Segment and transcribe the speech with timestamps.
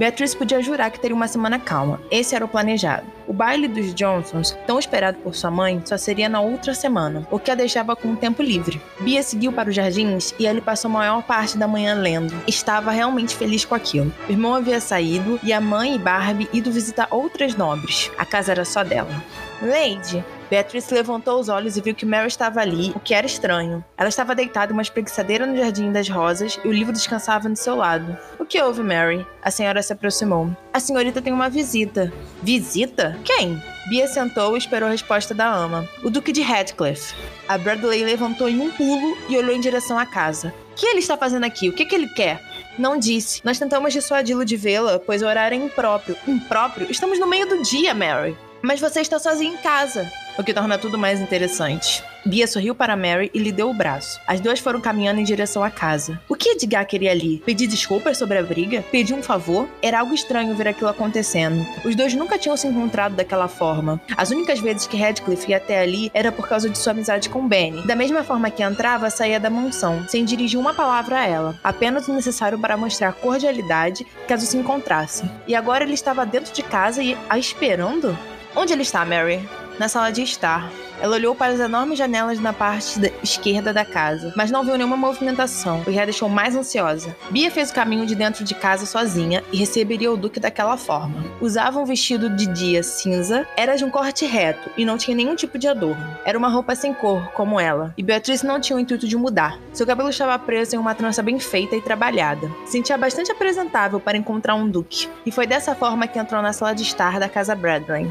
[0.00, 2.00] Beatriz podia jurar que teria uma semana calma.
[2.10, 3.06] Esse era o planejado.
[3.28, 7.38] O baile dos Johnsons, tão esperado por sua mãe, só seria na outra semana, o
[7.38, 8.80] que a deixava com o tempo livre.
[9.00, 12.34] Bia seguiu para os jardins e ali passou a maior parte da manhã lendo.
[12.46, 14.10] Estava realmente feliz com aquilo.
[14.26, 18.10] O irmão havia saído e a mãe e Barbie ido visitar outras nobres.
[18.16, 19.22] A casa era só dela.
[19.62, 23.84] Lady, Beatrice levantou os olhos e viu que Mary estava ali, o que era estranho.
[23.96, 27.56] Ela estava deitada em uma espreguiçadeira no jardim das rosas e o livro descansava no
[27.56, 28.16] seu lado.
[28.38, 29.24] O que houve, Mary?
[29.42, 30.50] A senhora se aproximou.
[30.72, 32.12] A senhorita tem uma visita.
[32.42, 33.18] Visita?
[33.22, 33.62] Quem?
[33.88, 35.88] Bia sentou e esperou a resposta da ama.
[36.02, 37.14] O Duque de Radcliffe.
[37.46, 40.54] A Bradley levantou em um pulo e olhou em direção à casa.
[40.72, 41.68] O que ele está fazendo aqui?
[41.68, 42.40] O que, que ele quer?
[42.78, 43.40] Não disse.
[43.44, 46.16] Nós tentamos dissuadi-lo de vê-la, pois o horário é impróprio.
[46.26, 46.90] Impróprio?
[46.90, 48.36] Estamos no meio do dia, Mary.
[48.62, 52.02] Mas você está sozinha em casa o que torna tudo mais interessante.
[52.24, 54.20] Bia sorriu para Mary e lhe deu o braço.
[54.26, 56.20] As duas foram caminhando em direção à casa.
[56.28, 57.42] O que Edgar queria ali?
[57.46, 58.84] Pedir desculpas sobre a briga?
[58.90, 59.68] Pedir um favor?
[59.80, 61.66] Era algo estranho ver aquilo acontecendo.
[61.84, 64.00] Os dois nunca tinham se encontrado daquela forma.
[64.16, 67.48] As únicas vezes que Radcliffe ia até ali era por causa de sua amizade com
[67.48, 67.86] Benny.
[67.86, 72.06] Da mesma forma que entrava, saía da mansão, sem dirigir uma palavra a ela, apenas
[72.06, 75.30] o necessário para mostrar cordialidade caso se encontrassem.
[75.46, 78.16] E agora ele estava dentro de casa e a esperando?
[78.54, 79.40] Onde ele está, Mary?
[79.80, 80.70] Na sala de estar.
[81.00, 84.76] Ela olhou para as enormes janelas na parte da esquerda da casa, mas não viu
[84.76, 87.16] nenhuma movimentação, o que a deixou mais ansiosa.
[87.30, 91.24] Bia fez o caminho de dentro de casa sozinha e receberia o Duque daquela forma.
[91.40, 95.34] Usava um vestido de dia cinza, era de um corte reto e não tinha nenhum
[95.34, 96.14] tipo de adorno.
[96.26, 99.58] Era uma roupa sem cor, como ela, e Beatriz não tinha o intuito de mudar.
[99.72, 102.50] Seu cabelo estava preso em uma trança bem feita e trabalhada.
[102.66, 106.74] Sentia bastante apresentável para encontrar um duque, e foi dessa forma que entrou na sala
[106.74, 108.06] de estar da casa Bradley.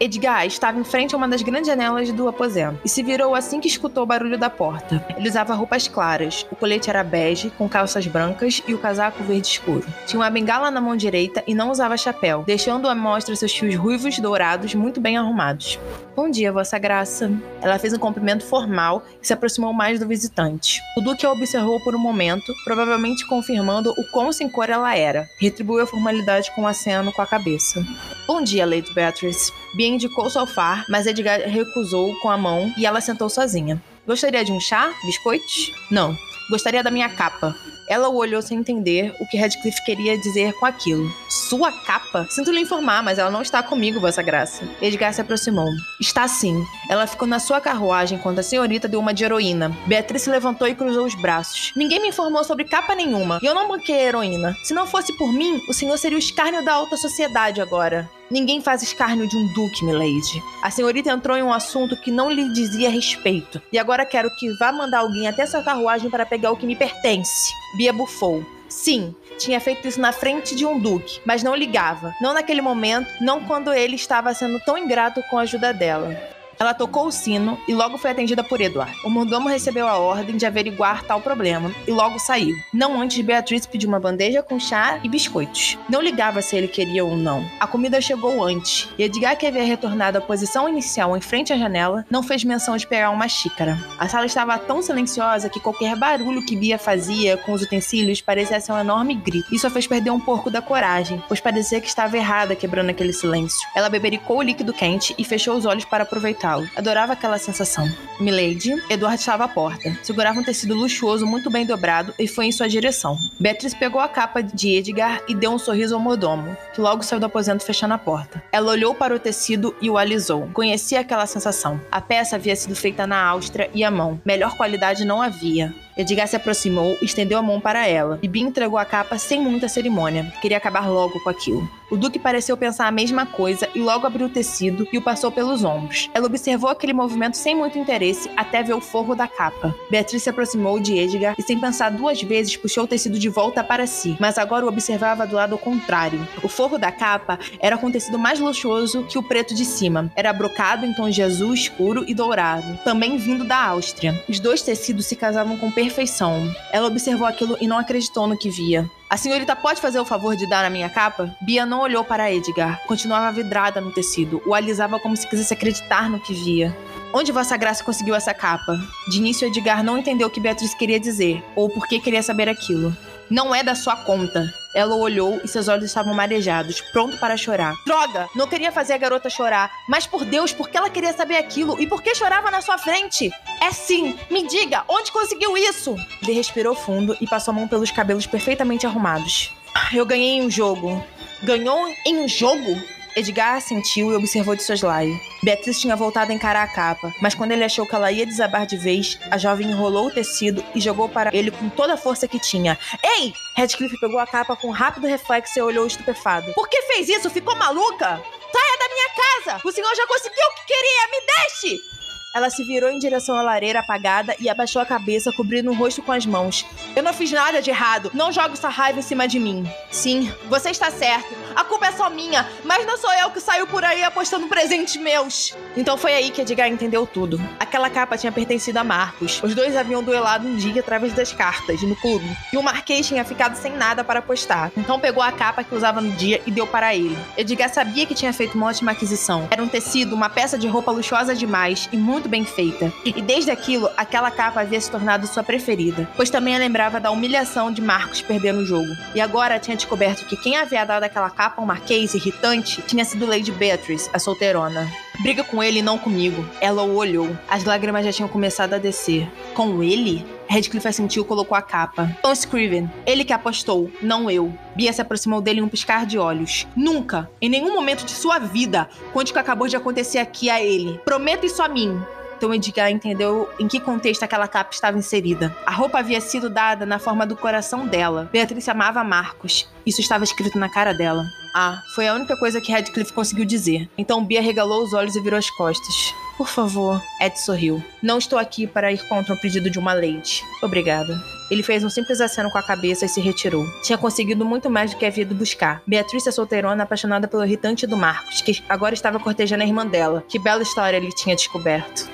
[0.00, 3.60] Edgar estava em frente a uma das grandes janelas do aposento e se virou assim
[3.60, 5.04] que escutou o barulho da porta.
[5.16, 9.48] Ele usava roupas claras, o colete era bege, com calças brancas e o casaco verde
[9.48, 9.86] escuro.
[10.06, 13.76] Tinha uma bengala na mão direita e não usava chapéu, deixando à mostra seus fios
[13.76, 15.78] ruivos dourados muito bem arrumados.
[16.14, 17.30] Bom dia, Vossa Graça.
[17.60, 20.80] Ela fez um cumprimento formal e se aproximou mais do visitante.
[20.96, 25.28] O Duque a observou por um momento, provavelmente confirmando o quão sem cor ela era.
[25.40, 27.84] Retribuiu a formalidade com um aceno com a cabeça.
[28.26, 29.52] Bom dia, Lady Beatrice.
[29.74, 33.82] Bia indicou o sofá, mas Edgar recusou com a mão e ela sentou sozinha.
[34.06, 34.92] Gostaria de um chá?
[35.04, 35.72] Biscoitos?
[35.90, 36.16] Não.
[36.50, 37.56] Gostaria da minha capa.
[37.88, 41.12] Ela o olhou sem entender o que Radcliffe queria dizer com aquilo.
[41.28, 42.26] Sua capa?
[42.30, 44.66] Sinto lhe informar, mas ela não está comigo, Vossa Graça.
[44.80, 45.68] Edgar se aproximou.
[46.00, 46.64] Está sim.
[46.88, 49.76] Ela ficou na sua carruagem enquanto a senhorita deu uma de heroína.
[49.86, 51.72] Beatriz se levantou e cruzou os braços.
[51.76, 54.56] Ninguém me informou sobre capa nenhuma, e eu não banquei a heroína.
[54.62, 58.08] Se não fosse por mim, o senhor seria o escárnio da alta sociedade agora.
[58.32, 60.42] Ninguém faz escárnio de um duque, milady.
[60.62, 63.60] A senhorita entrou em um assunto que não lhe dizia respeito.
[63.70, 66.74] E agora quero que vá mandar alguém até sua carruagem para pegar o que me
[66.74, 67.52] pertence.
[67.76, 68.42] Bia bufou.
[68.70, 72.14] Sim, tinha feito isso na frente de um duque, mas não ligava.
[72.22, 76.16] Não naquele momento, não quando ele estava sendo tão ingrato com a ajuda dela.
[76.58, 78.94] Ela tocou o sino e logo foi atendida por Eduardo.
[79.04, 82.54] O mordomo recebeu a ordem de averiguar tal problema e logo saiu.
[82.72, 85.78] Não antes Beatriz pedir uma bandeja com chá e biscoitos.
[85.88, 87.44] Não ligava se ele queria ou não.
[87.58, 91.56] A comida chegou antes e Edgar, que havia retornado à posição inicial em frente à
[91.56, 93.78] janela, não fez menção de pegar uma xícara.
[93.98, 98.60] A sala estava tão silenciosa que qualquer barulho que Bia fazia com os utensílios parecia
[98.60, 99.54] ser um enorme grito.
[99.54, 103.12] Isso a fez perder um pouco da coragem, pois parecia que estava errada quebrando aquele
[103.12, 103.60] silêncio.
[103.74, 106.41] Ela bebericou o líquido quente e fechou os olhos para aproveitar
[106.76, 107.88] Adorava aquela sensação.
[108.18, 109.96] Milady, Eduardo estava à porta.
[110.02, 113.16] Segurava um tecido luxuoso muito bem dobrado e foi em sua direção.
[113.38, 117.20] Beatriz pegou a capa de Edgar e deu um sorriso ao mordomo, que logo saiu
[117.20, 118.42] do aposento fechando a porta.
[118.52, 120.48] Ela olhou para o tecido e o alisou.
[120.52, 121.80] Conhecia aquela sensação.
[121.90, 124.20] A peça havia sido feita na Áustria e à mão.
[124.24, 125.74] Melhor qualidade não havia.
[125.96, 128.16] Edgar se aproximou estendeu a mão para ela.
[128.16, 130.32] Bibi entregou a capa sem muita cerimônia.
[130.40, 131.68] Queria acabar logo com aquilo.
[131.90, 135.30] O Duque pareceu pensar a mesma coisa e logo abriu o tecido e o passou
[135.30, 136.08] pelos ombros.
[136.14, 139.74] Ela observou aquele movimento sem muito interesse até ver o forro da capa.
[139.90, 143.62] Beatriz se aproximou de Edgar e, sem pensar duas vezes, puxou o tecido de volta
[143.62, 146.26] para si, mas agora o observava do lado contrário.
[146.42, 150.10] O forro da capa era com tecido mais luxuoso que o preto de cima.
[150.16, 154.18] Era brocado em tons de azul escuro e dourado, também vindo da Áustria.
[154.26, 156.50] Os dois tecidos se casavam com perfeição.
[156.72, 158.88] Ela observou aquilo e não acreditou no que via.
[159.12, 161.36] A senhorita pode fazer o favor de dar a minha capa?
[161.38, 162.80] Bia não olhou para Edgar.
[162.86, 164.40] Continuava vidrada no tecido.
[164.46, 166.74] O alisava como se quisesse acreditar no que via.
[167.12, 168.80] Onde Vossa Graça conseguiu essa capa?
[169.10, 172.48] De início, Edgar não entendeu o que Beatriz queria dizer, ou por que queria saber
[172.48, 172.96] aquilo.
[173.28, 174.50] Não é da sua conta.
[174.74, 177.74] Ela olhou e seus olhos estavam marejados, pronto para chorar.
[177.86, 178.28] Droga!
[178.34, 179.70] Não queria fazer a garota chorar.
[179.88, 181.80] Mas por Deus, por que ela queria saber aquilo?
[181.80, 183.30] E por que chorava na sua frente?
[183.60, 184.18] É sim!
[184.30, 185.94] Me diga, onde conseguiu isso?
[186.22, 189.52] Ele respirou fundo e passou a mão pelos cabelos perfeitamente arrumados.
[189.92, 191.04] Eu ganhei um jogo.
[191.42, 192.80] Ganhou em um jogo?
[193.14, 195.20] Edgar assentiu e observou de soslaio.
[195.42, 198.66] Beatriz tinha voltado a encarar a capa, mas quando ele achou que ela ia desabar
[198.66, 202.26] de vez, a jovem enrolou o tecido e jogou para ele com toda a força
[202.26, 202.78] que tinha.
[203.02, 203.32] Ei!
[203.56, 206.52] Radcliffe pegou a capa com um rápido reflexo e olhou estupefado.
[206.54, 207.28] Por que fez isso?
[207.28, 208.06] Ficou maluca?
[208.52, 209.60] Saia da minha casa!
[209.64, 211.08] O senhor já conseguiu o que queria!
[211.10, 212.01] Me deixe!
[212.34, 216.00] Ela se virou em direção à lareira apagada e abaixou a cabeça, cobrindo o rosto
[216.00, 216.64] com as mãos.
[216.96, 218.10] Eu não fiz nada de errado.
[218.14, 219.70] Não jogue essa raiva em cima de mim.
[219.90, 221.28] Sim, você está certo.
[221.54, 224.96] A culpa é só minha, mas não sou eu que saio por aí apostando presentes
[224.96, 225.54] meus.
[225.76, 227.38] Então foi aí que Edgar entendeu tudo.
[227.60, 229.42] Aquela capa tinha pertencido a Marcos.
[229.42, 232.24] Os dois haviam duelado um dia através das cartas, no clube.
[232.50, 234.72] E o Marquês tinha ficado sem nada para apostar.
[234.74, 237.18] Então pegou a capa que usava no dia e deu para ele.
[237.36, 239.46] Edgar sabia que tinha feito uma ótima aquisição.
[239.50, 242.92] Era um tecido, uma peça de roupa luxuosa demais e muito muito bem feita.
[243.04, 247.10] E desde aquilo, aquela capa havia se tornado sua preferida, pois também a lembrava da
[247.10, 248.88] humilhação de Marcos perder no jogo.
[249.14, 253.26] E agora tinha descoberto que quem havia dado aquela capa ao Marquês irritante tinha sido
[253.26, 254.88] Lady Beatrice, a solteirona.
[255.20, 256.48] Briga com ele, não comigo.
[256.60, 257.36] Ela o olhou.
[257.48, 259.28] As lágrimas já tinham começado a descer.
[259.54, 260.24] Com ele?
[260.52, 262.14] Redcliffe assentiu e colocou a capa.
[262.22, 264.52] Tom Scriven, ele que apostou, não eu.
[264.76, 266.66] Bia se aproximou dele em um piscar de olhos.
[266.76, 270.60] Nunca, em nenhum momento de sua vida, conte o que acabou de acontecer aqui a
[270.60, 271.00] ele.
[271.06, 271.98] Prometo isso a mim.
[272.36, 275.56] Então Edgar entendeu em que contexto aquela capa estava inserida.
[275.64, 278.28] A roupa havia sido dada na forma do coração dela.
[278.30, 279.66] Beatriz amava Marcos.
[279.86, 281.24] Isso estava escrito na cara dela.
[281.54, 283.88] Ah, foi a única coisa que Radcliffe conseguiu dizer.
[283.96, 286.14] Então Bia regalou os olhos e virou as costas.
[286.42, 287.80] Por favor, Ed sorriu.
[288.02, 290.42] Não estou aqui para ir contra o pedido de uma leite.
[290.60, 291.22] Obrigada.
[291.48, 293.64] Ele fez um simples aceno com a cabeça e se retirou.
[293.84, 295.80] Tinha conseguido muito mais do que havia ido buscar.
[295.86, 300.24] Beatriz, a solteirona, apaixonada pelo irritante do Marcos, que agora estava cortejando a irmã dela.
[300.28, 302.10] Que bela história ele tinha descoberto.